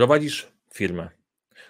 [0.00, 1.08] Prowadzisz firmę.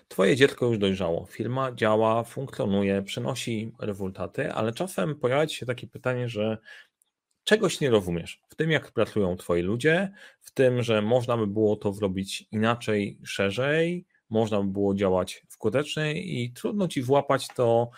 [0.08, 1.26] Twoje dziecko już dojrzało.
[1.26, 6.58] Firma działa, funkcjonuje, przynosi rezultaty, ale czasem pojawia się takie pytanie, że
[7.44, 11.76] czegoś nie rozumiesz w tym, jak pracują twoi ludzie, w tym, że można by było
[11.76, 17.90] to zrobić inaczej, szerzej, można by było działać skuteczniej i trudno ci włapać to,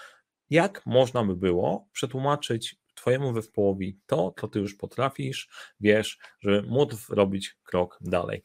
[0.51, 5.49] jak można by było przetłumaczyć Twojemu zespołowi to, co Ty już potrafisz,
[5.81, 8.43] wiesz, żeby móc robić krok dalej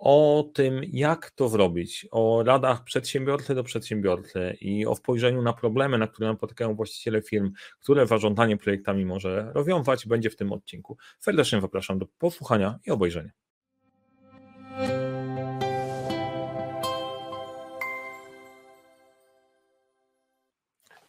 [0.00, 5.98] o tym, jak to zrobić, o radach przedsiębiorcy do przedsiębiorcy i o spojrzeniu na problemy,
[5.98, 10.96] na które napotykają właściciele firm, które zarządzanie projektami może rozwiązać, będzie w tym odcinku.
[11.18, 13.30] Serdecznie zapraszam do posłuchania i obejrzenia.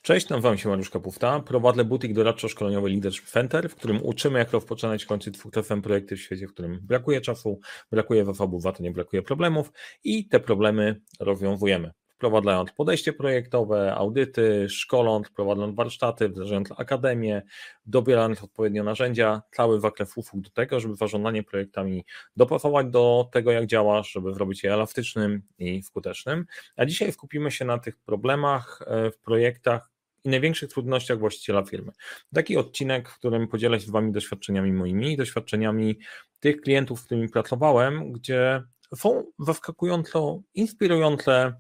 [0.04, 5.04] Cześć, nazywam się Mariusz Kapufta, prowadzę butik doradczo-szkoleniowy Leadership Center, w którym uczymy jak rozpoczynać
[5.04, 7.60] i kończyć twórcem projekty w świecie, w którym brakuje czasu,
[7.92, 9.72] brakuje zasobów, za to nie brakuje problemów
[10.04, 11.92] i te problemy rozwiązujemy.
[12.22, 17.42] Wprowadzając podejście projektowe, audyty, szkoląc, prowadząc warsztaty, wdrażając akademię,
[17.86, 23.66] dobierając odpowiednio narzędzia, cały zakres usług do tego, żeby zarządzanie projektami dopasować do tego, jak
[23.66, 26.46] działasz, żeby zrobić je elastycznym i skutecznym.
[26.76, 29.91] A dzisiaj skupimy się na tych problemach e, w projektach,
[30.24, 31.92] i największych trudnościach właściciela firmy.
[32.34, 36.00] Taki odcinek, w którym podzielę się z Wami doświadczeniami moimi, doświadczeniami
[36.40, 38.64] tych klientów, z którymi pracowałem, gdzie
[38.96, 41.54] są zaskakująco inspirujące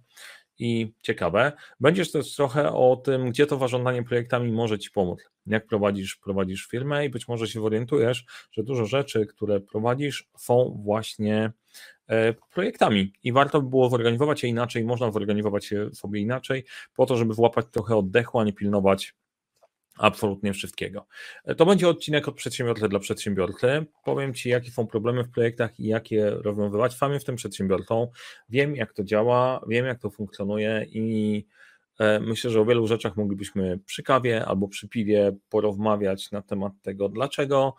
[0.62, 1.52] i ciekawe.
[1.80, 6.66] Będziesz też trochę o tym, gdzie to zarządzanie projektami może Ci pomóc, jak prowadzisz, prowadzisz
[6.66, 11.52] firmę i być może się orientujesz, że dużo rzeczy, które prowadzisz są właśnie
[12.12, 16.66] E, projektami i warto by było zorganizować je inaczej, można zorganizować je sobie inaczej,
[16.96, 19.14] po to, żeby złapać trochę oddechu, a nie pilnować
[20.02, 21.08] absolutnie wszystkiego.
[21.46, 23.86] E, to będzie odcinek od przedsiębiorcy dla przedsiębiorcy.
[24.04, 26.94] Powiem Ci, jakie są problemy w projektach i jak je rozwiązywać.
[26.94, 28.08] Sam jestem przedsiębiorcą,
[28.50, 31.46] wiem jak to działa, wiem jak to funkcjonuje i
[32.00, 36.74] e, myślę, że o wielu rzeczach moglibyśmy przy kawie albo przy piwie porozmawiać na temat
[36.82, 37.76] tego, dlaczego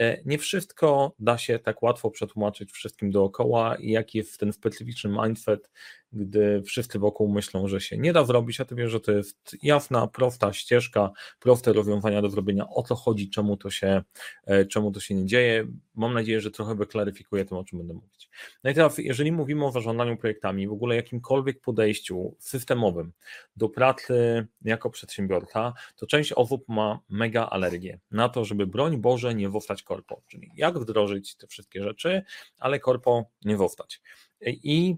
[0.00, 5.10] E, nie wszystko da się tak łatwo przetłumaczyć wszystkim dookoła i jaki jest ten specyficzny
[5.10, 5.70] mindset
[6.12, 9.56] gdy wszyscy wokół myślą, że się nie da zrobić, a ty wiesz, że to jest
[9.62, 14.02] jasna, prosta ścieżka, proste rozwiązania do zrobienia, o co chodzi, czemu to się,
[14.46, 15.66] e, czemu to się nie dzieje.
[15.94, 18.30] Mam nadzieję, że trochę wyklaryfikuję to, o czym będę mówić.
[18.64, 23.12] No i teraz, jeżeli mówimy o zarządzaniu projektami, w ogóle jakimkolwiek podejściu systemowym
[23.56, 29.34] do pracy jako przedsiębiorca, to część osób ma mega alergię na to, żeby broń Boże
[29.34, 32.22] nie wostać korpo, czyli jak wdrożyć te wszystkie rzeczy,
[32.58, 34.00] ale korpo nie wostać.
[34.46, 34.96] I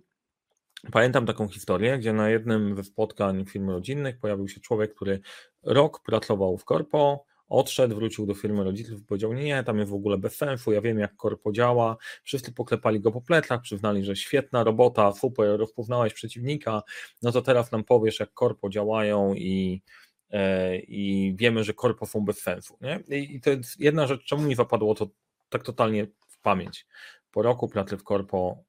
[0.93, 5.21] Pamiętam taką historię, gdzie na jednym ze spotkań firm rodzinnych pojawił się człowiek, który
[5.63, 9.95] rok pracował w korpo, odszedł, wrócił do firmy rodziców i powiedział, nie, tam jest w
[9.95, 14.17] ogóle bez sensu, ja wiem jak korpo działa, wszyscy poklepali go po plecach, przyznali, że
[14.17, 16.83] świetna robota, super, rozpoznałeś przeciwnika,
[17.23, 19.83] no to teraz nam powiesz jak korpo działają i,
[20.31, 22.79] e, i wiemy, że korpo są bez sensu.
[22.81, 23.19] Nie?
[23.19, 25.09] I to jest jedna rzecz, czemu mi zapadło to
[25.49, 26.87] tak totalnie w pamięć.
[27.31, 28.65] Po roku pracy w korpo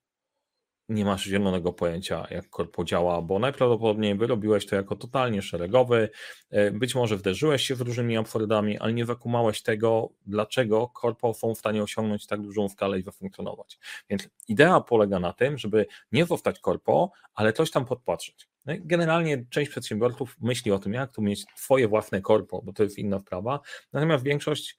[0.89, 6.09] nie masz zielonego pojęcia, jak korpo działa, bo najprawdopodobniej wyrobiłeś to jako totalnie szeregowy,
[6.49, 11.55] e, być może wderzyłeś się w różnymi absurdami, ale nie wykumałeś tego, dlaczego korpo są
[11.55, 13.79] w stanie osiągnąć tak dużą skalę i zafunkcjonować.
[14.09, 18.47] Więc idea polega na tym, żeby nie zostać korpo, ale coś tam podpatrzeć.
[18.65, 22.83] No generalnie część przedsiębiorców myśli o tym, jak tu mieć swoje własne korpo, bo to
[22.83, 23.59] jest inna sprawa,
[23.93, 24.77] natomiast większość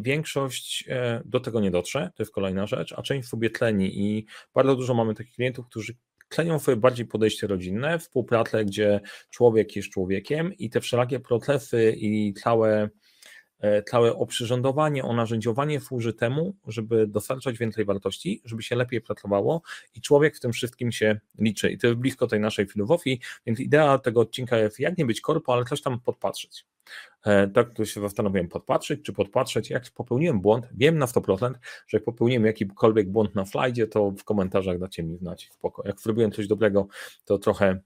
[0.00, 4.26] większość e, do tego nie dotrze, to jest kolejna rzecz, a część sobie tleni i
[4.54, 5.94] bardzo dużo mamy takich klientów, którzy
[6.28, 12.34] tlenią sobie bardziej podejście rodzinne, współpracę, gdzie człowiek jest człowiekiem i te wszelakie procesy i
[12.34, 12.88] całe
[13.60, 19.62] E, całe oprzyrządowanie, onarzędziowanie służy temu, żeby dostarczać więcej wartości, żeby się lepiej pracowało
[19.94, 21.70] i człowiek w tym wszystkim się liczy.
[21.70, 25.20] I to jest blisko tej naszej filozofii, więc idea tego odcinka jest jak nie być
[25.20, 26.66] korpo, ale coś tam podpatrzeć.
[27.24, 31.52] E, tak tu się zastanowiłem, podpatrzeć czy podpatrzeć, jak popełniłem błąd, wiem na 100%,
[31.88, 35.82] że jak popełniłem jakikolwiek błąd na slajdzie, to w komentarzach dacie mi znać, spoko.
[35.86, 36.88] Jak zrobiłem coś dobrego,
[37.24, 37.80] to trochę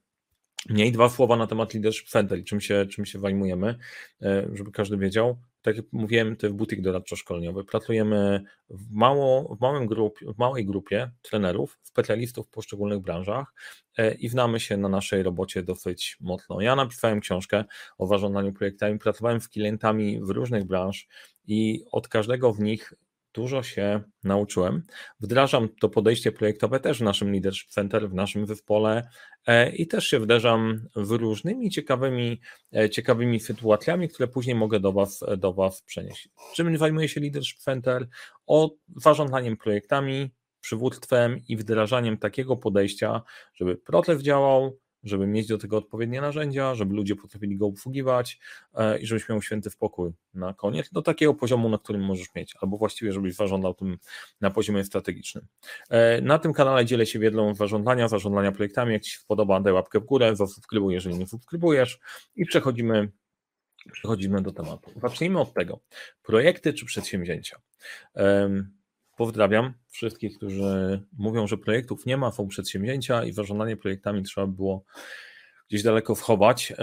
[0.69, 0.91] mniej.
[0.91, 3.77] Dwa słowa na temat Leadership Center i czym się, czym się zajmujemy,
[4.21, 7.63] e, żeby każdy wiedział tak jak mówiłem, to jest butik doradczo-szkoleniowy.
[7.63, 13.53] Pracujemy w, mało, w, małym grup, w małej grupie trenerów, specjalistów w poszczególnych branżach
[13.97, 16.61] e, i znamy się na naszej robocie dosyć mocno.
[16.61, 17.63] Ja napisałem książkę
[17.97, 21.07] o zarządzaniu projektami, pracowałem z klientami w różnych branż
[21.47, 22.93] i od każdego w nich
[23.35, 24.83] dużo się nauczyłem.
[25.19, 29.09] Wdrażam to podejście projektowe też w naszym Leadership Center, w naszym zespole
[29.47, 32.41] e, i też się wdrażam w różnymi ciekawymi,
[32.75, 36.29] e, ciekawymi sytuacjami, które później mogę do Was, do was przenieść.
[36.55, 38.07] Czym zajmuje się Leadership Center?
[38.47, 40.31] O zarządzaniem projektami,
[40.61, 43.21] przywództwem i wdrażaniem takiego podejścia,
[43.55, 48.39] żeby proces działał, żeby mieć do tego odpowiednie narzędzia, żeby ludzie potrafili go obsługiwać
[48.73, 52.53] e, i żebyś miał święty spokój na koniec, do takiego poziomu, na którym możesz mieć,
[52.61, 53.97] albo właściwie, żebyś zarządzał tym
[54.41, 55.45] na poziomie strategicznym.
[55.89, 58.93] E, na tym kanale dzielę się wiedzą zarządzania, zarządzania projektami.
[58.93, 61.99] Jak Ci się podoba, daj łapkę w górę, zasubskrybuj, jeżeli nie subskrybujesz
[62.35, 63.11] i przechodzimy
[63.91, 64.91] Przechodzimy do tematu.
[65.01, 65.79] Zacznijmy od tego.
[66.23, 67.61] Projekty czy przedsięwzięcia?
[69.15, 74.83] Pozdrawiam wszystkich, którzy mówią, że projektów nie ma, są przedsięwzięcia i zarządzanie projektami trzeba było
[75.69, 76.73] gdzieś daleko wchować.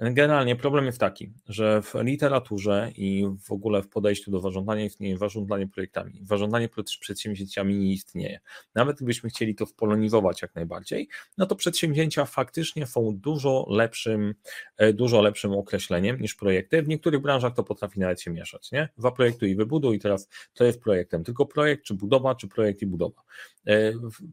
[0.00, 5.18] Generalnie problem jest taki, że w literaturze i w ogóle w podejściu do zarządzania istnieje
[5.18, 6.20] zarządzanie projektami.
[6.22, 6.68] Zarządzanie
[7.00, 8.40] przedsięwzięciami nie istnieje.
[8.74, 11.08] Nawet gdybyśmy chcieli to spolonizować jak najbardziej,
[11.38, 14.34] no to przedsięwzięcia faktycznie są dużo lepszym,
[14.76, 16.82] e, dużo lepszym określeniem niż projekty.
[16.82, 18.72] W niektórych branżach to potrafi nawet się mieszać.
[18.72, 18.88] Nie?
[18.96, 21.24] Zaprojektuj i wybuduj i teraz to jest projektem.
[21.24, 23.22] Tylko projekt, czy budowa, czy projekt i budowa.
[23.66, 23.92] E,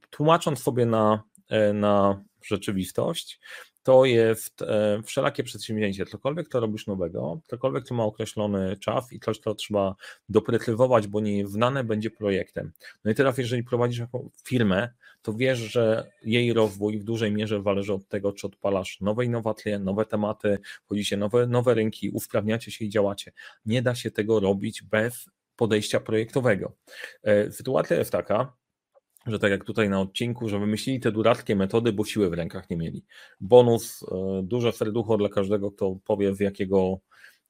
[0.09, 3.39] tłumacząc sobie na, e, na rzeczywistość,
[3.83, 9.19] to jest e, wszelakie przedsięwzięcie, cokolwiek to robisz nowego, cokolwiek to ma określony czas i
[9.19, 9.95] coś to trzeba
[10.29, 12.71] doprecyzować, bo nie znane będzie projektem.
[13.05, 14.01] No i teraz jeżeli prowadzisz
[14.47, 14.89] firmę,
[15.21, 19.79] to wiesz, że jej rozwój w dużej mierze zależy od tego, czy odpalasz nowe innowacje,
[19.79, 23.31] nowe tematy, wchodzicie nowe, nowe rynki, usprawniacie się i działacie.
[23.65, 25.25] Nie da się tego robić bez
[25.55, 26.75] podejścia projektowego.
[27.23, 28.53] E, sytuacja jest taka,
[29.25, 32.69] że tak jak tutaj na odcinku, że wymyślili te durackie metody, bo siły w rękach
[32.69, 33.05] nie mieli.
[33.41, 36.99] Bonus, e, duże serducho dla każdego, kto powie z jakiego,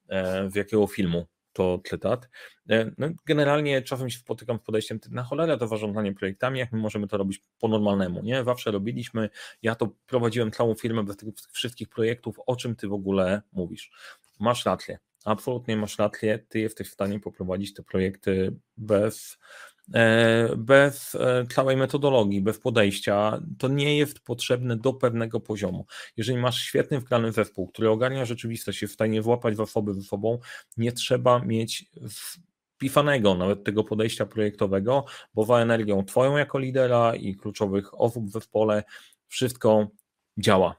[0.08, 2.28] e, z jakiego filmu to cytat.
[2.70, 6.78] E, no, generalnie czasem się spotykam z podejściem na cholerę to zarządzanie projektami, jak my
[6.78, 8.44] możemy to robić po normalnemu, nie?
[8.44, 9.30] Zawsze robiliśmy,
[9.62, 13.90] ja to prowadziłem całą firmę bez tych wszystkich projektów, o czym ty w ogóle mówisz.
[14.40, 19.38] Masz rację, absolutnie masz rację, ty jesteś w stanie poprowadzić te projekty bez
[20.56, 25.86] bez e, całej metodologii, bez podejścia, to nie jest potrzebne do pewnego poziomu.
[26.16, 30.38] Jeżeli masz świetny wgrany zespół, który ogarnia rzeczywistość, jest w stanie włapać zasoby ze sobą,
[30.76, 31.90] nie trzeba mieć
[32.76, 35.04] wpisanego nawet tego podejścia projektowego,
[35.34, 38.84] bo za energią twoją jako lidera i kluczowych osób w zespole
[39.28, 39.88] wszystko
[40.38, 40.76] działa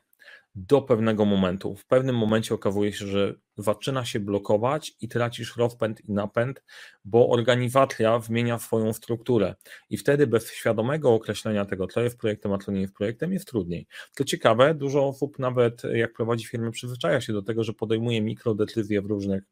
[0.56, 1.76] do pewnego momentu.
[1.76, 6.64] W pewnym momencie okazuje się, że zaczyna się blokować i tracisz rozpęd i napęd,
[7.06, 9.56] bo organizacja zmienia swoją strukturę
[9.90, 13.48] i wtedy bez świadomego określenia tego, co jest projektem, a co nie jest projektem, jest
[13.48, 13.88] trudniej.
[14.16, 19.02] To ciekawe, dużo osób nawet jak prowadzi firmę przyzwyczaja się do tego, że podejmuje mikrodecyzje
[19.02, 19.44] w różnych,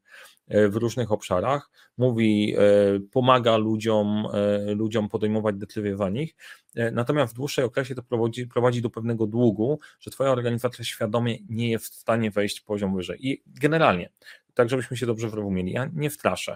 [0.47, 2.59] w różnych obszarach, mówi, e,
[3.11, 6.35] pomaga ludziom, e, ludziom podejmować decyzje za nich,
[6.91, 11.71] natomiast w dłuższej okresie to prowadzi, prowadzi do pewnego długu, że twoja organizacja świadomie nie
[11.71, 13.27] jest w stanie wejść poziom wyżej.
[13.27, 14.09] I generalnie
[14.53, 15.71] tak żebyśmy się dobrze zrozumieli.
[15.71, 16.55] Ja nie wtraszę.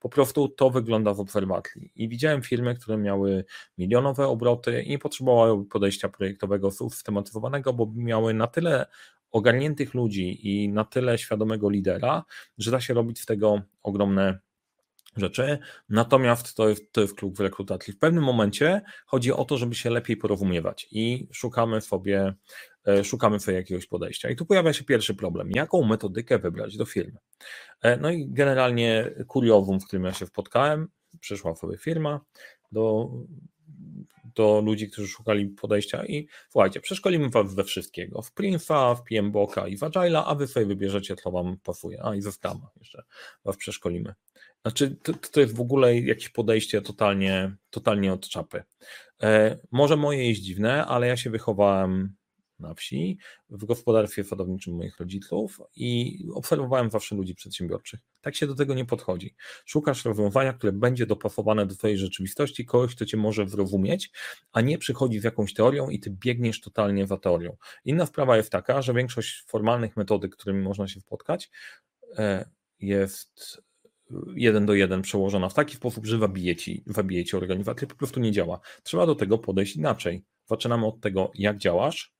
[0.00, 1.92] Po prostu to wygląda w obserwacji.
[1.94, 3.44] I widziałem firmy, które miały
[3.78, 8.86] milionowe obroty i nie potrzebowały podejścia projektowego, systematyzowanego, bo miały na tyle
[9.30, 12.24] ogarniętych ludzi i na tyle świadomego lidera,
[12.58, 14.38] że da się robić z tego ogromne
[15.16, 15.58] rzeczy.
[15.88, 17.92] Natomiast to jest, to jest klub w rekrutacji.
[17.92, 22.34] W pewnym momencie chodzi o to, żeby się lepiej porozumiewać i szukamy sobie
[22.86, 24.30] E, szukamy sobie jakiegoś podejścia.
[24.30, 25.50] I tu pojawia się pierwszy problem.
[25.50, 27.18] Jaką metodykę wybrać do firmy?
[27.82, 30.88] E, no i generalnie kuriowum, w którym ja się spotkałem,
[31.20, 32.20] przyszła sobie firma
[32.72, 33.10] do,
[34.34, 39.68] do ludzi, którzy szukali podejścia i słuchajcie, przeszkolimy was we wszystkiego, w Prince'a, w PMBOK'a
[39.68, 43.02] i w Agile'a, a wy sobie wybierzecie, co wam pasuje, a i ze Scrama jeszcze
[43.44, 44.14] was przeszkolimy.
[44.62, 48.62] Znaczy, to, to jest w ogóle jakieś podejście totalnie, totalnie od czapy.
[49.22, 52.14] E, może moje jest dziwne, ale ja się wychowałem
[52.60, 53.18] na wsi,
[53.50, 58.00] w gospodarstwie sadowniczym moich rodziców i obserwowałem zawsze ludzi przedsiębiorczych.
[58.20, 59.34] Tak się do tego nie podchodzi.
[59.66, 64.10] Szukasz rozwiązania, które będzie dopasowane do Twojej rzeczywistości, kogoś, kto Cię może zrozumieć,
[64.52, 67.56] a nie przychodzi z jakąś teorią i Ty biegniesz totalnie za teorią.
[67.84, 71.50] Inna sprawa jest taka, że większość formalnych metodyk, którymi można się spotkać,
[72.18, 72.50] e,
[72.80, 73.62] jest
[74.34, 78.20] jeden do jeden przełożona w taki sposób, że wabije ci, wabije ci organizację, po prostu
[78.20, 78.60] nie działa.
[78.82, 80.24] Trzeba do tego podejść inaczej.
[80.46, 82.12] Zaczynamy od tego, jak działasz,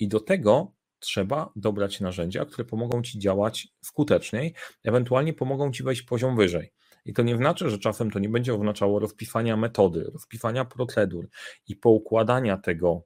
[0.00, 6.02] i do tego trzeba dobrać narzędzia, które pomogą ci działać skuteczniej, ewentualnie pomogą ci wejść
[6.02, 6.72] poziom wyżej.
[7.04, 11.28] I to nie znaczy, że czasem to nie będzie oznaczało rozpisania metody, rozpisania procedur
[11.68, 13.02] i poukładania tego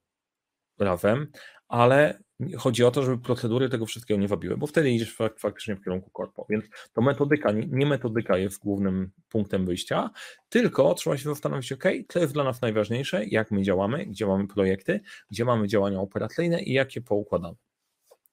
[0.78, 1.26] razem,
[1.73, 2.23] ale
[2.59, 6.11] chodzi o to, żeby procedury tego wszystkiego nie wabiły, bo wtedy idziesz faktycznie w kierunku
[6.11, 6.47] korpo.
[6.50, 10.11] Więc to metodyka, nie metodyka jest głównym punktem wyjścia,
[10.49, 14.49] tylko trzeba się zastanowić, ok, co jest dla nas najważniejsze, jak my działamy, gdzie mamy
[14.49, 15.00] projekty,
[15.31, 17.57] gdzie mamy działania operacyjne i jak je poukładamy.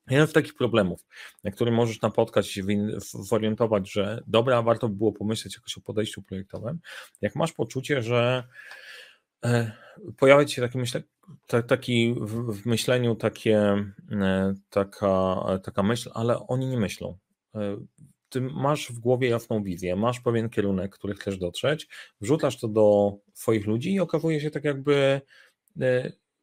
[0.10, 1.06] Jeden z takich problemów,
[1.44, 2.64] na który możesz napotkać się,
[3.14, 6.80] zorientować, że dobra, warto by było pomyśleć jakoś o podejściu projektowym,
[7.22, 8.44] jak masz poczucie, że
[9.46, 9.72] E,
[10.18, 10.78] pojawia się taki,
[11.68, 17.18] taki w myśleniu takie, e, taka, taka myśl, ale oni nie myślą.
[17.56, 17.78] E,
[18.30, 21.88] ty masz w głowie jasną wizję, masz pewien kierunek, który chcesz dotrzeć,
[22.22, 25.22] wrzucasz to do swoich ludzi i okazuje się tak jakby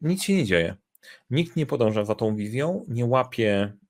[0.00, 0.76] nic się nie dzieje.
[1.30, 3.85] Nikt nie podąża za tą wizją, nie łapie E,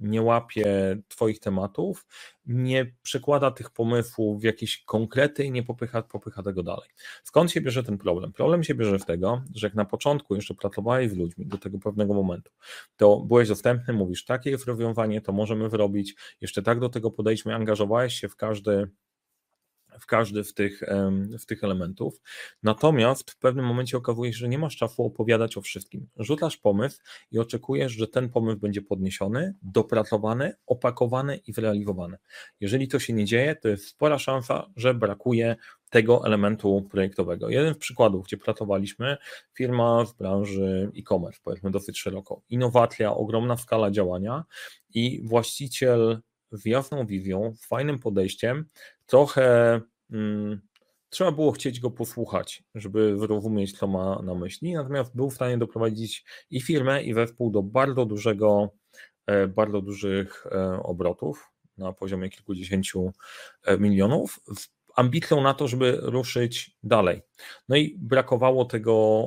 [0.00, 2.06] nie łapie Twoich tematów,
[2.46, 6.88] nie przekłada tych pomysłów w jakieś konkrety i nie popycha, popycha tego dalej.
[7.24, 8.32] Skąd się bierze ten problem?
[8.32, 11.78] Problem się bierze z tego, że jak na początku jeszcze pracowałeś z ludźmi do tego
[11.78, 12.52] pewnego momentu,
[12.96, 17.54] to byłeś dostępny, mówisz, takie jest rozwiązanie, to możemy wyrobić, jeszcze tak do tego podejdźmy,
[17.54, 18.90] angażowałeś się w każdy
[20.00, 20.80] w każdy z tych,
[21.40, 22.20] w tych elementów.
[22.62, 26.08] Natomiast w pewnym momencie okazuje się, że nie masz czasu opowiadać o wszystkim.
[26.16, 32.16] Rzucasz pomysł i oczekujesz, że ten pomysł będzie podniesiony, dopracowany, opakowany i zrealizowany.
[32.60, 35.56] Jeżeli to się nie dzieje, to jest spora szansa, że brakuje
[35.90, 37.48] tego elementu projektowego.
[37.48, 39.16] Jeden z przykładów, gdzie pracowaliśmy,
[39.54, 44.44] firma w branży e-commerce, powiedzmy dosyć szeroko, innowacja, ogromna skala działania
[44.94, 46.20] i właściciel
[46.52, 48.64] z jasną wizją, fajnym podejściem,
[49.06, 49.80] trochę
[51.10, 55.58] trzeba było chcieć go posłuchać, żeby zrozumieć, co ma na myśli, natomiast był w stanie
[55.58, 58.70] doprowadzić i firmę, i zespół do bardzo dużego,
[59.26, 63.12] e, bardzo dużych e, obrotów na poziomie kilkudziesięciu
[63.64, 67.22] e, milionów, z ambicją na to, żeby ruszyć dalej.
[67.68, 69.26] No i brakowało tego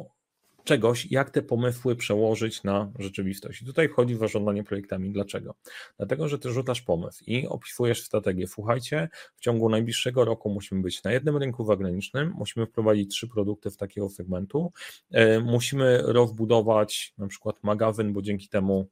[0.63, 3.61] czegoś, jak te pomysły przełożyć na rzeczywistość.
[3.61, 5.11] I tutaj wchodzi zarządzanie projektami.
[5.11, 5.55] Dlaczego?
[5.97, 8.47] Dlatego, że ty rzucasz pomysł i opisujesz strategię.
[8.47, 13.71] Słuchajcie, w ciągu najbliższego roku musimy być na jednym rynku zagranicznym, musimy wprowadzić trzy produkty
[13.71, 14.71] w takiego segmentu,
[15.11, 18.89] e, musimy rozbudować na przykład magazyn, bo dzięki temu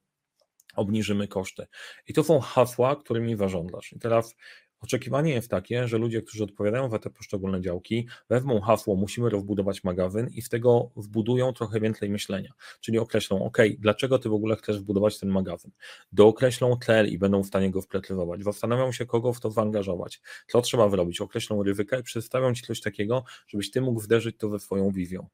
[0.75, 1.67] obniżymy koszty.
[2.07, 3.93] I to są hasła, którymi zarządzasz.
[3.93, 4.35] I teraz
[4.81, 9.83] Oczekiwanie jest takie, że ludzie, którzy odpowiadają za te poszczególne działki, wezmą hasło, musimy rozbudować
[9.83, 12.53] magazyn i z tego wbudują trochę więcej myślenia.
[12.79, 15.71] Czyli określą, OK, dlaczego ty w ogóle chcesz wbudować ten magazyn?
[16.11, 18.43] Dookreślą cel i będą w stanie go wprecyzować.
[18.43, 22.81] Zastanawią się, kogo w to zaangażować, co trzeba zrobić, określą ryzyka i przedstawią ci coś
[22.81, 25.27] takiego, żebyś ty mógł wderzyć to we swoją wizją.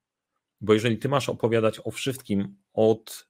[0.62, 3.28] Bo jeżeli ty masz opowiadać o wszystkim od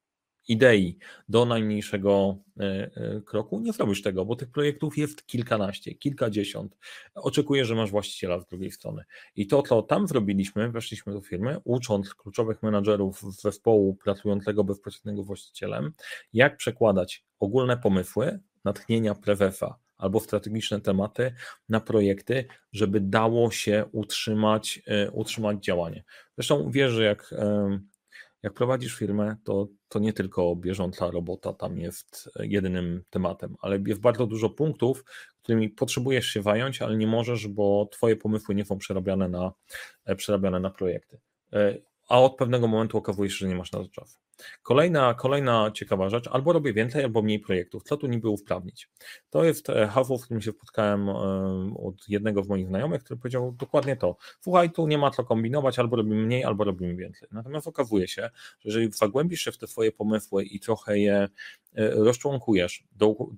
[0.48, 0.98] idei
[1.30, 6.78] do najmniejszego e, e, kroku, nie zrobisz tego, bo tych projektów jest kilkanaście, kilkadziesiąt.
[7.16, 9.04] Oczekuję, że masz właściciela z drugiej strony.
[9.36, 15.94] I to, co tam zrobiliśmy, weszliśmy do firmy, ucząc kluczowych menadżerów zespołu pracującego bezpośredniego właścicielem,
[16.34, 21.34] jak przekładać ogólne pomysły, natchnienia prewefa albo strategiczne tematy
[21.70, 26.04] na projekty, żeby dało się utrzymać, e, utrzymać działanie.
[26.38, 27.34] Zresztą wiesz, że jak
[28.44, 33.80] jak prowadzisz firmę, to, to nie tylko bieżąca robota tam jest e, jedynym tematem, ale
[33.86, 35.06] jest bardzo dużo punktów,
[35.44, 39.52] którymi potrzebujesz się zająć, ale nie możesz, bo twoje pomysły nie są przerabiane na,
[40.06, 41.20] e, przerabiane na projekty.
[42.08, 44.18] A od pewnego momentu okazuje się, że nie masz na to czasu.
[44.64, 47.84] Kolejna, kolejna ciekawa rzecz, albo robię więcej, albo mniej projektów.
[47.84, 48.90] Co tu niby usprawnić?
[49.30, 51.14] To jest e, hasło, w którym się spotkałem e,
[51.84, 54.18] od jednego z moich znajomych, który powiedział dokładnie to.
[54.42, 57.30] Słuchaj, tu nie ma co kombinować, albo robimy mniej, albo robimy więcej.
[57.32, 58.22] Natomiast okazuje się,
[58.60, 61.30] że jeżeli zagłębisz się w te swoje pomysły i trochę je e,
[61.92, 62.84] rozczłonkujesz,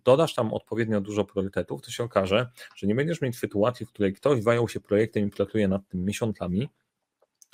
[0.05, 4.13] dodasz tam odpowiednio dużo priorytetów, to się okaże, że nie będziesz mieć sytuacji, w której
[4.13, 6.69] ktoś zajął się projektem i pracuje nad tym miesiącami,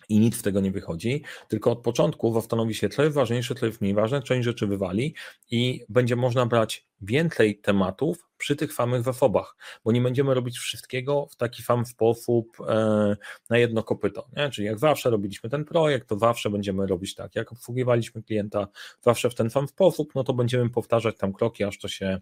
[0.10, 3.66] i nic z tego nie wychodzi, tylko od początku zastanowi się, co jest ważniejsze, co
[3.66, 5.14] jest mniej ważne, część rzeczy wywali
[5.52, 11.28] i będzie można brać więcej tematów przy tych samych zasobach, bo nie będziemy robić wszystkiego
[11.32, 13.18] w taki sam sposób e,
[13.50, 14.28] na jedno kopyto.
[14.38, 14.50] Nie?
[14.50, 17.36] Czyli jak zawsze robiliśmy ten projekt, to zawsze będziemy robić tak.
[17.36, 18.68] Jak obsługiwaliśmy klienta
[19.02, 22.20] zawsze w ten sam sposób, no to będziemy powtarzać tam kroki, aż to się,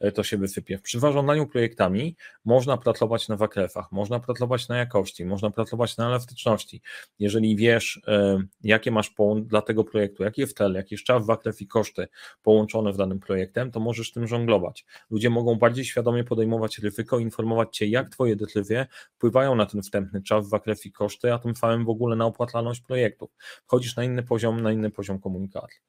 [0.00, 0.78] e, to się wysypie.
[0.78, 6.82] Przy zarządzaniu projektami można pracować na zakresach, można pracować na jakości, można pracować na elastyczności.
[7.18, 11.60] Jeżeli wiesz, e, jakie masz dla tego projektu, jaki jest cel, jaki jest czas, zakres
[11.60, 12.08] i koszty
[12.42, 14.84] połączone w danym projektem, to możesz tym żonglować.
[15.10, 20.22] Ludzie mogą bardziej świadomie podejmować ryzyko, informować Cię, jak Twoje decyzje wpływają na ten wstępny
[20.22, 23.30] czas, zakres i koszty, a tym samym w ogóle na opłacalność projektów.
[23.66, 25.80] Wchodzisz na inny poziom, na inny poziom komunikacji.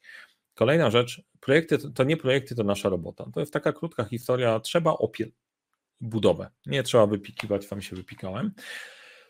[0.54, 3.26] Kolejna rzecz, projekty to nie projekty, to nasza robota.
[3.34, 5.32] To jest taka krótka historia, trzeba opiel
[6.02, 6.50] budowę.
[6.66, 8.52] Nie trzeba wypikiwać, wam się wypikałem.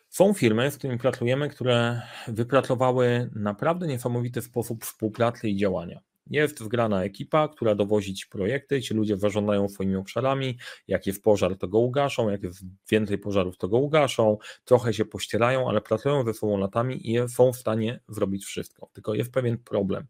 [0.08, 6.00] Są firmy, z którymi pracujemy, które wypracowały naprawdę niesamowity sposób współpracy i działania.
[6.26, 11.56] Jest wgrana ekipa, która dowozi ci projekty, ci ludzie zarządzają swoimi obszarami, jak jest pożar,
[11.58, 16.24] to go ugaszą, jak jest więcej pożarów, to go ugaszą, trochę się pościerają, ale pracują
[16.24, 18.90] ze sobą latami i są w stanie zrobić wszystko.
[18.92, 20.06] Tylko jest pewien problem.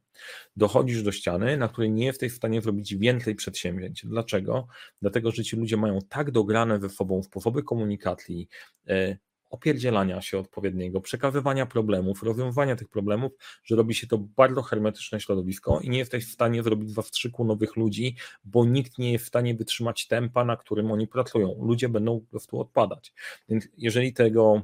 [0.57, 4.07] Dochodzisz do ściany, na której nie jesteś w stanie zrobić więcej przedsięwzięć.
[4.07, 4.67] Dlaczego?
[5.03, 8.49] Dlatego, że ci ludzie mają tak dograne ze sobą sposoby komunikacji,
[8.89, 9.17] e,
[9.51, 13.33] opierdzielania się odpowiedniego, przekazywania problemów, rozwiązywania tych problemów,
[13.65, 17.45] że robi się to bardzo hermetyczne środowisko i nie jesteś w stanie zrobić w wstrzyku
[17.45, 21.57] nowych ludzi, bo nikt nie jest w stanie wytrzymać tempa, na którym oni pracują.
[21.61, 23.13] Ludzie będą po prostu odpadać.
[23.49, 24.63] Więc jeżeli tego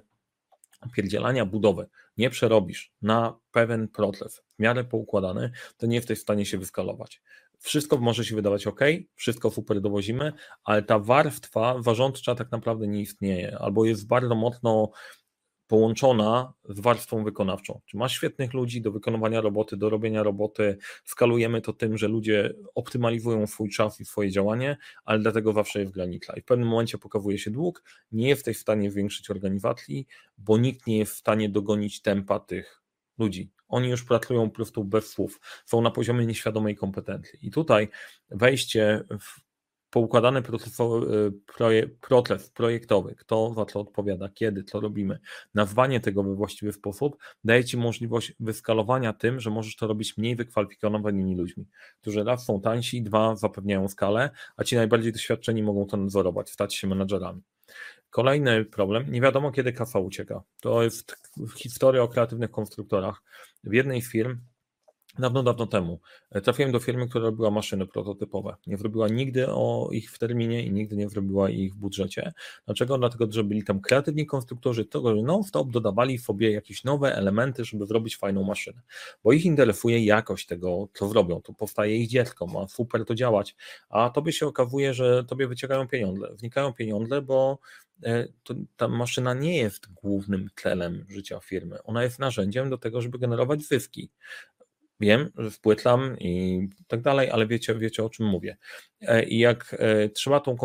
[0.81, 1.87] opierdzielania budowy
[2.17, 7.23] nie przerobisz na pewien proces w miarę poukładany, to nie jesteś w stanie się wyskalować
[7.63, 8.81] wszystko może się wydawać ok,
[9.15, 10.33] wszystko super dowozimy,
[10.65, 14.91] ale ta warstwa warządcza tak naprawdę nie istnieje, albo jest bardzo mocno
[15.67, 17.81] połączona z warstwą wykonawczą.
[17.87, 22.55] Czy masz świetnych ludzi do wykonywania roboty, do robienia roboty, skalujemy to tym, że ludzie
[22.75, 26.35] optymalizują swój czas i swoje działanie, ale dlatego zawsze jest granica.
[26.37, 30.07] I w pewnym momencie pokazuje się dług, nie jesteś w stanie zwiększyć organizacji,
[30.39, 32.82] bo nikt nie jest w stanie dogonić tempa tych
[33.19, 33.51] ludzi.
[33.69, 37.39] Oni już pracują po prostu bez słów, są na poziomie nieświadomej kompetencji.
[37.43, 37.89] I tutaj
[38.31, 39.53] wejście w
[39.93, 40.43] poukładany y,
[42.01, 45.19] proces, projektowy, kto za co odpowiada, kiedy, co robimy,
[45.55, 50.37] nazwanie tego we właściwy sposób, daje Ci możliwość wyskalowania tym, że możesz to robić mniej
[50.37, 51.67] wykwalifikowanymi ludźmi,
[52.01, 56.75] którzy raz są tańsi, dwa zapewniają skalę, a ci najbardziej doświadczeni mogą to nadzorować, stać
[56.75, 57.43] się menadżerami.
[58.13, 60.43] Kolejny problem, nie wiadomo kiedy kasa ucieka.
[60.61, 61.17] To jest
[61.57, 63.23] historia o kreatywnych konstruktorach.
[63.65, 64.39] W jednej z firm
[65.19, 66.01] Dawno, dawno temu
[66.31, 68.57] e, trafiłem do firmy, która robiła maszyny prototypowe.
[68.67, 72.33] Nie zrobiła nigdy o ich w terminie i nigdy nie zrobiła ich w budżecie.
[72.67, 72.99] Dlaczego?
[72.99, 78.17] Dlatego, że byli tam kreatywni konstruktorzy, to non-stop dodawali sobie jakieś nowe elementy, żeby zrobić
[78.17, 78.81] fajną maszynę.
[79.25, 81.43] Bo ich interesuje jakość tego, co zrobią.
[81.43, 83.57] To powstaje ich dziecko, ma super to działać.
[83.89, 86.35] A tobie się okazuje, że tobie wyciekają pieniądze.
[86.39, 87.59] Wnikają pieniądze, bo
[88.43, 91.83] to, ta maszyna nie jest głównym celem życia firmy.
[91.83, 94.11] Ona jest narzędziem do tego, żeby generować zyski
[95.03, 98.57] wiem, że wpłytlam i tak dalej, ale wiecie, wiecie o czym mówię.
[99.01, 100.57] E, I jak e, trzeba tą,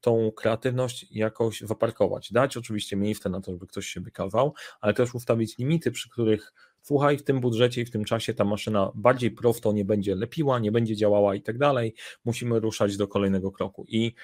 [0.00, 5.14] tą kreatywność jakoś zaparkować, dać oczywiście miejsce na to, żeby ktoś się wykazał, ale też
[5.14, 9.30] ustawić limity, przy których słuchaj, w tym budżecie i w tym czasie ta maszyna bardziej
[9.30, 13.84] prosto nie będzie lepiła, nie będzie działała i tak dalej, musimy ruszać do kolejnego kroku.
[13.88, 14.14] I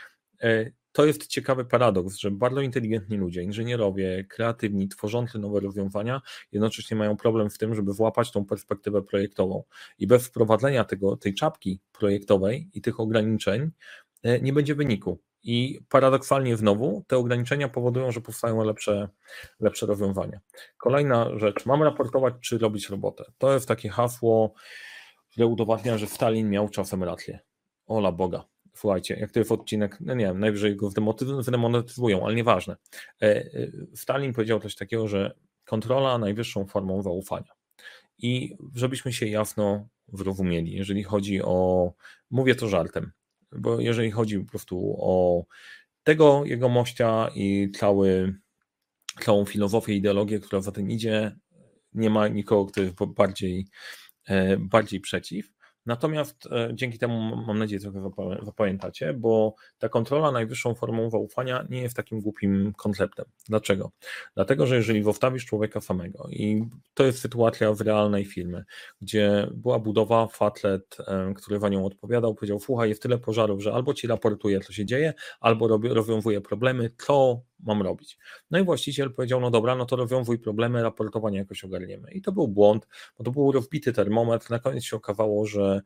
[0.42, 6.20] e, to jest ciekawy paradoks, że bardzo inteligentni ludzie, inżynierowie, kreatywni, tworzący nowe rozwiązania,
[6.52, 9.64] jednocześnie mają problem w tym, żeby włapać tą perspektywę projektową.
[9.98, 13.70] I bez wprowadzenia tego, tej czapki projektowej i tych ograniczeń
[14.22, 15.20] e, nie będzie wyniku.
[15.42, 19.08] I paradoksalnie znowu te ograniczenia powodują, że powstają lepsze,
[19.60, 20.40] lepsze rozwiązania.
[20.76, 23.24] Kolejna rzecz, mam raportować, czy robić robotę.
[23.38, 24.54] To jest takie hasło,
[25.30, 27.40] które udowadnia, że Stalin miał czasem rację.
[27.86, 28.44] Ola Boga
[28.80, 30.90] słuchajcie, jak to jest odcinek, no nie wiem, najwyżej go
[31.42, 32.76] zdemonetyzują, ale nieważne.
[33.22, 33.46] E, e,
[33.94, 37.52] Stalin powiedział coś takiego, że kontrola najwyższą formą zaufania.
[38.18, 41.92] I żebyśmy się jasno zrozumieli, jeżeli chodzi o,
[42.30, 43.12] mówię to żartem,
[43.52, 45.44] bo jeżeli chodzi po prostu o
[46.02, 48.34] tego jego mościa i cały,
[49.20, 51.36] całą filozofię, ideologię, która za tym idzie,
[51.92, 53.66] nie ma nikogo, kto jest bardziej,
[54.24, 55.59] e, bardziej przeciw.
[55.86, 58.10] Natomiast e, dzięki temu mam nadzieję trochę
[58.42, 63.24] zapamiętacie, bo ta kontrola najwyższą formą zaufania nie jest takim głupim konceptem.
[63.48, 63.90] Dlaczego?
[64.34, 66.64] Dlatego, że jeżeli zostawisz człowieka samego i
[66.94, 68.64] to jest sytuacja w realnej firmy,
[69.00, 73.72] gdzie była budowa, fatlet, e, który za nią odpowiadał, powiedział, słuchaj, jest tyle pożarów, że
[73.72, 78.18] albo ci raportuje, co się dzieje, albo rozwiązuje problemy, co mam robić.
[78.50, 82.12] No i właściciel powiedział, no dobra, no to rozwiązuj problemy, raportowanie jakoś ogarniemy.
[82.12, 82.86] I to był błąd,
[83.18, 85.80] bo to był rozbity termometr, na koniec się okazało, że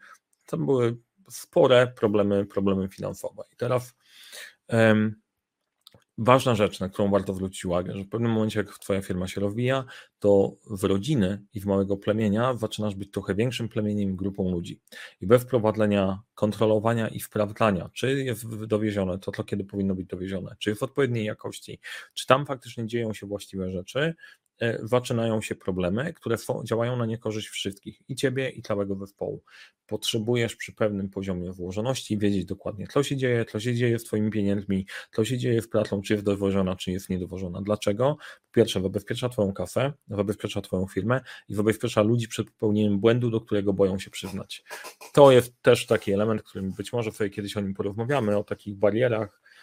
[0.47, 0.97] tam były
[1.31, 3.43] spore problemy, problemy finansowe.
[3.53, 3.95] I teraz
[6.19, 9.41] ważna rzecz, na którą warto zwrócić uwagę, że w pewnym momencie, jak Twoja firma się
[9.41, 9.85] rozwija,
[10.19, 14.81] to w rodziny i w małego plemienia zaczynasz być trochę większym plemieniem grupą ludzi.
[15.21, 20.57] I bez wprowadzenia kontrolowania i sprawdzania, czy jest dowiezione to, to kiedy powinno być dowiezione,
[20.59, 21.81] czy jest odpowiedniej jakości,
[22.15, 24.15] czy tam faktycznie dzieją się właściwe rzeczy,
[24.83, 29.43] zaczynają się problemy, które działają na niekorzyść wszystkich, i ciebie, i całego zespołu.
[29.87, 34.31] Potrzebujesz przy pewnym poziomie włożoności wiedzieć dokładnie, co się dzieje, co się dzieje z twoimi
[34.31, 37.63] pieniędzmi, co się dzieje z pracą, czy jest dowożona, czy jest niedowożona.
[37.63, 38.17] Dlaczego?
[38.47, 43.41] Po pierwsze, zabezpiecza twoją kasę, zabezpiecza twoją firmę i zabezpiecza ludzi przed popełnieniem błędu, do
[43.41, 44.65] którego boją się przyznać.
[45.13, 48.77] To jest też taki element, którym być może sobie kiedyś o nim porozmawiamy, o takich
[48.77, 49.54] barierach, e,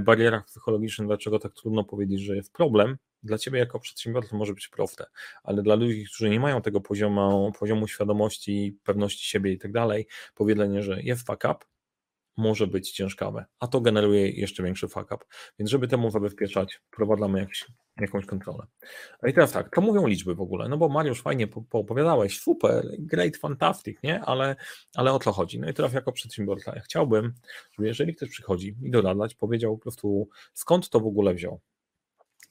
[0.00, 4.68] barierach psychologicznych, dlaczego tak trudno powiedzieć, że jest problem, dla ciebie jako przedsiębiorcy może być
[4.68, 5.04] proste,
[5.42, 10.06] ale dla ludzi, którzy nie mają tego poziomu, poziomu świadomości, pewności siebie i tak dalej,
[10.34, 11.56] powiedzenie, że jest fuck up,
[12.40, 15.24] może być ciężkawe, a to generuje jeszcze większy fuck up.
[15.58, 17.66] Więc żeby temu zabezpieczać, wprowadzamy jakiś,
[18.00, 18.66] jakąś kontrolę.
[19.22, 22.86] No i teraz tak, to mówią liczby w ogóle, no bo Mariusz, fajnie poopowiadałeś, super,
[22.98, 24.20] great, fantastic, nie?
[24.20, 24.56] Ale,
[24.94, 25.60] ale o co chodzi?
[25.60, 27.34] No i teraz jako przedsiębiorca, ja chciałbym,
[27.72, 31.60] żeby jeżeli ktoś przychodzi i doradać, powiedział po prostu skąd to w ogóle wziął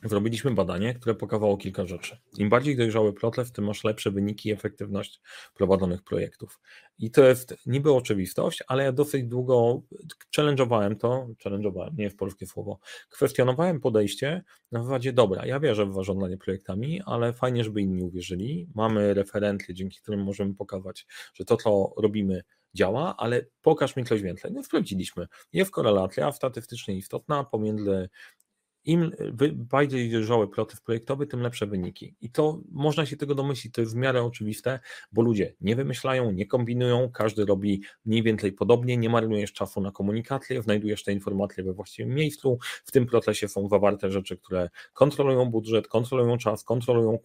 [0.04, 2.18] Zrobiliśmy badanie, które pokazało kilka rzeczy.
[2.38, 5.22] Im bardziej dojrzały protlew, tym masz lepsze wyniki i efektywność
[5.56, 6.60] prowadzonych projektów.
[7.00, 9.82] I to jest niby oczywistość, ale ja dosyć długo
[10.38, 15.94] challenge'owałem to, challenge'owałem, nie jest polskie słowo, kwestionowałem podejście na zasadzie, dobra, ja wierzę w
[15.94, 18.68] zarządzanie projektami, ale fajnie, żeby inni uwierzyli.
[18.76, 24.22] Mamy referenty, dzięki którym możemy pokazać, że to, co robimy, działa, ale pokaż mi coś
[24.22, 24.52] więcej.
[24.52, 25.28] No sprawdziliśmy.
[25.54, 28.10] Jest korelacja statystycznie istotna pomiędzy
[28.86, 29.12] im
[29.56, 32.16] bardziej dojrzały proces projektowy, tym lepsze wyniki.
[32.22, 34.80] I to można się tego domyślić, to jest w miarę oczywiste,
[35.12, 39.92] bo ludzie nie wymyślają, nie kombinują, każdy robi mniej więcej podobnie, nie marnujesz czasu na
[39.92, 42.60] komunikację, znajdujesz te informacje we właściwym miejscu.
[42.86, 47.20] W tym procesie są zawarte rzeczy, które kontrolują budżet, kontrolują czas, kontrolują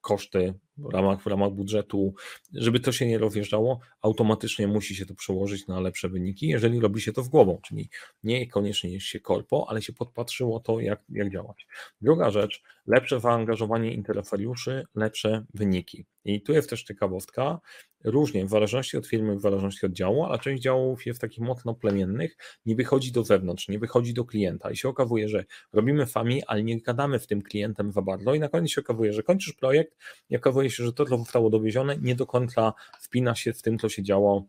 [0.00, 2.14] koszty w ramach, w ramach budżetu,
[2.54, 7.00] żeby to się nie rozjeżdżało, automatycznie musi się to przełożyć na lepsze wyniki, jeżeli robi
[7.00, 7.88] się to w głową, czyli
[8.22, 11.66] nie koniecznie jest się korpo, ale się podpatrzyło to, jak, jak działać.
[12.00, 16.06] Druga rzecz, lepsze zaangażowanie interesariuszy, lepsze wyniki.
[16.24, 17.60] I tu jest też ciekawostka,
[18.04, 21.74] różnie, w zależności od firmy, w zależności od działu, a część działów jest takich mocno
[21.74, 26.42] plemiennych, nie wychodzi do zewnątrz, nie wychodzi do klienta i się okazuje, że robimy fami,
[26.46, 29.52] ale nie gadamy w tym klientem za bardzo i na koniec się okazuje, że kończysz
[29.52, 29.96] projekt
[30.30, 33.78] i okazuje się, że to, co zostało dowiezione, nie do końca wpina się w tym,
[33.78, 34.46] co się działo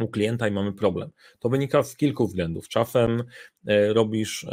[0.00, 1.10] u klienta i mamy problem.
[1.38, 2.68] To wynika z kilku względów.
[2.68, 3.22] Czasem
[3.66, 4.46] e, robisz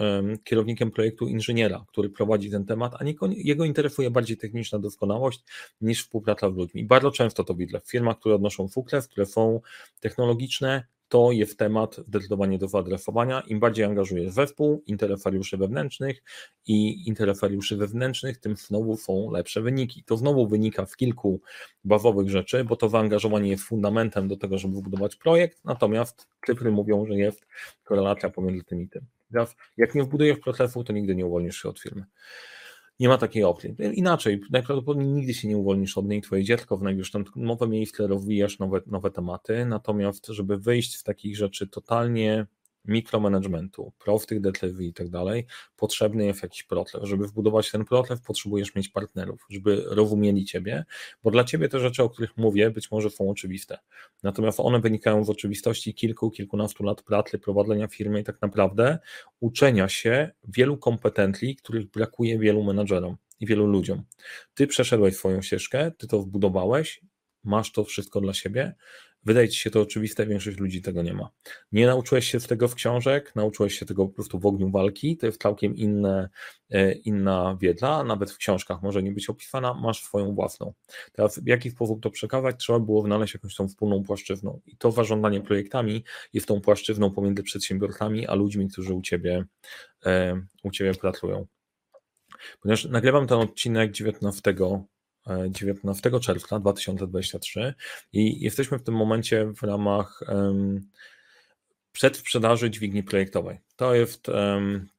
[0.44, 3.04] kierownikiem projektu inżyniera, który prowadzi ten temat, a
[3.36, 5.44] jego interesuje bardziej techniczna doskonałość
[5.82, 6.86] niż współpraca z ludźmi.
[6.86, 9.62] Bardzo często to widzę w firmach, które odnoszą fukle, które są
[10.00, 13.42] technologiczne, to jest temat zdecydowanie do zaadresowania.
[13.48, 16.24] Im bardziej angażujesz zespół, interesariuszy wewnętrznych
[16.68, 20.04] i interesariuszy wewnętrznych, tym znowu są lepsze wyniki.
[20.04, 21.42] To znowu wynika z kilku
[21.84, 27.06] bazowych rzeczy, bo to zaangażowanie jest fundamentem do tego, żeby budować projekt, natomiast cyfry mówią,
[27.06, 27.46] że jest
[27.84, 29.06] korelacja pomiędzy tym i tym.
[29.32, 32.06] Teraz, jak nie wbudujesz procesu, to nigdy nie uwolnisz się od firmy.
[33.00, 33.76] Nie ma takiej opcji.
[33.94, 38.60] Inaczej, najprawdopodobniej nigdy się nie uwolnisz od niej, twoje dziecko w tam nowe miejsce, rozwijasz
[38.60, 42.46] nowe, nowe tematy, natomiast żeby wyjść z takich rzeczy totalnie
[42.86, 47.04] mikromanagementu, prostych decyzji i tak dalej, potrzebny jest jakiś proces.
[47.04, 50.86] Żeby wbudować ten proces, potrzebujesz mieć partnerów, żeby rozumieli ciebie,
[51.24, 53.78] bo dla ciebie te rzeczy, o których mówię, być może są oczywiste.
[54.24, 59.00] Natomiast one wynikają z oczywistości kilku, kilkunastu lat pracy, prowadzenia firmy i tak naprawdę
[59.40, 64.04] uczenia się wielu kompetencji, których brakuje wielu menadżerom i wielu ludziom.
[64.54, 67.02] Ty przeszedłeś swoją ścieżkę, ty to wbudowałeś,
[67.44, 68.76] masz to wszystko dla siebie,
[69.26, 71.30] Wydaje ci się to oczywiste, większość ludzi tego nie ma.
[71.72, 75.26] Nie nauczyłeś się tego w książek, nauczyłeś się tego po prostu w ogniu walki, to
[75.26, 76.30] jest całkiem inne,
[76.70, 80.74] e, inna wiedza, nawet w książkach może nie być opisana, masz swoją własną.
[81.14, 84.92] Teraz w jaki sposób to przekazać, trzeba było znaleźć jakąś tą wspólną płaszczyzną i to
[84.92, 86.04] zarządzanie projektami
[86.34, 89.46] jest tą płaszczyzną pomiędzy przedsiębiorcami, a ludźmi, którzy u Ciebie,
[90.06, 91.48] e, u ciebie pracują.
[92.62, 94.54] Ponieważ nagrywam ten odcinek 19
[95.50, 97.74] 19 czerwca 2023
[98.14, 100.82] i jesteśmy w tym momencie w ramach um,
[101.92, 103.60] przedsprzedaży dźwigni projektowej.
[103.84, 104.28] To jest,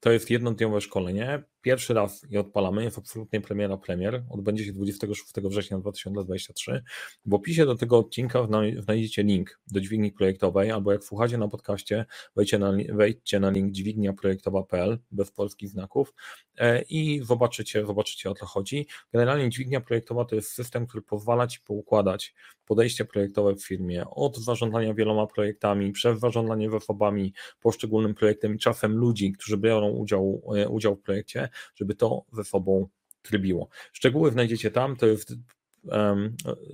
[0.01, 1.43] to jest jednodniowe szkolenie.
[1.61, 4.25] Pierwszy raz je odpalamy, jest absolutnie premiera premier.
[4.31, 6.83] Odbędzie się 26 września 2023.
[7.27, 8.47] W opisie do tego odcinka
[8.79, 12.05] znajdziecie link do dźwigni projektowej, albo jak słuchacie na podcaście,
[12.37, 16.15] wejdźcie na, wejdźcie na link dźwigniaprojektowa.pl bez polskich znaków
[16.59, 18.87] e, i zobaczycie, zobaczycie o co chodzi.
[19.13, 22.35] Generalnie dźwignia projektowa to jest system, który pozwala Ci poukładać
[22.67, 28.74] podejście projektowe w firmie od zarządzania wieloma projektami, przez zarządzanie zasobami, poszczególnym projektem i czasem
[28.93, 32.89] ludzi, którzy biorą udział, e, udział w projekcie, żeby to ze sobą
[33.23, 33.69] trybiło.
[33.93, 35.35] Szczegóły znajdziecie tam, to jest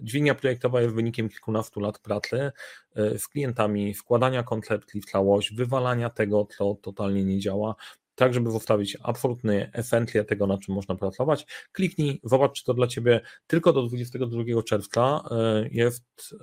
[0.03, 2.53] dźwignia projektowa jest wynikiem kilkunastu lat pracy
[2.97, 7.75] e, z klientami, wkładania koncepcji w całość, wywalania tego, co totalnie nie działa,
[8.15, 11.47] tak żeby zostawić absolutny essential tego, na czym można pracować.
[11.73, 16.35] Kliknij, zobacz, czy to dla Ciebie tylko do 22 czerwca e, jest,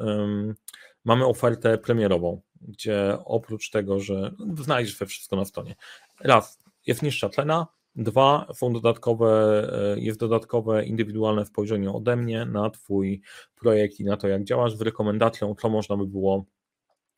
[1.07, 5.75] mamy ofertę premierową, gdzie oprócz tego, że znajdziesz we wszystko na stronie.
[6.19, 7.67] Raz, jest niższa cena,
[7.97, 9.61] Dwa, są dodatkowe,
[9.95, 13.21] e, jest dodatkowe indywidualne spojrzenie ode mnie na Twój
[13.55, 16.45] projekt i na to, jak działasz, w rekomendacją, co można by było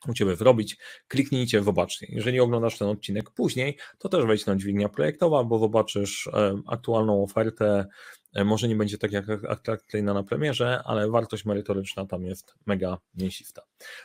[0.08, 0.76] u Ciebie zrobić,
[1.08, 2.06] kliknijcie, zobaczcie.
[2.08, 7.22] Jeżeli oglądasz ten odcinek później, to też wejdź na dźwignia projektowa, bo zobaczysz e, aktualną
[7.22, 7.86] ofertę.
[8.32, 12.98] E, może nie będzie tak jak atrakcyjna na premierze, ale wartość merytoryczna tam jest mega
[13.14, 13.62] mięsista.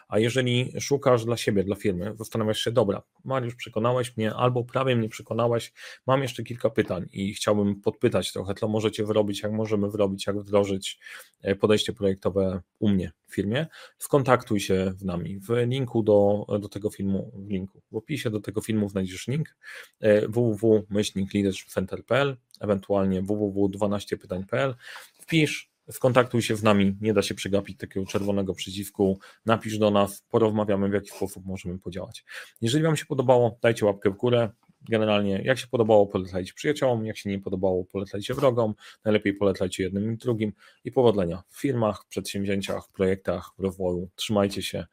[0.07, 4.95] A jeżeli szukasz dla siebie, dla firmy, zastanawiasz się, dobra, Mariusz, przekonałeś mnie albo prawie
[4.95, 5.73] mnie przekonałeś,
[6.07, 10.39] mam jeszcze kilka pytań i chciałbym podpytać trochę, co możecie wyrobić, jak możemy wyrobić, jak
[10.39, 10.99] wdrożyć
[11.41, 15.39] e, podejście projektowe u mnie w firmie, skontaktuj się z nami.
[15.39, 19.55] W linku do, do tego filmu, w linku, w opisie do tego filmu znajdziesz link
[19.99, 24.75] e, www.leadershipcenter.pl, ewentualnie www.12pytań.pl.
[25.21, 30.25] Wpisz, skontaktuj się z nami, nie da się przegapić takiego czerwonego przycisku, napisz do nas,
[30.29, 32.25] porozmawiamy w jaki sposób możemy podziałać.
[32.61, 34.49] Jeżeli Wam się podobało, dajcie łapkę w górę,
[34.89, 38.73] generalnie jak się podobało, polecajcie przyjaciołom, jak się nie podobało, polecajcie wrogom,
[39.05, 44.09] najlepiej polecajcie jednym i drugim i powodzenia w firmach, przedsięwzięciach, projektach, rozwoju.
[44.15, 44.85] Trzymajcie się,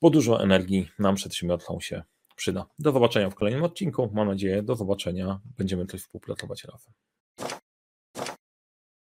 [0.00, 2.02] bo dużo energii nam przedsiębiorcom się
[2.40, 2.66] przyda.
[2.78, 4.10] Do zobaczenia w kolejnym odcinku.
[4.12, 5.40] Mam nadzieję, do zobaczenia.
[5.58, 6.92] Będziemy coś współpracować razem.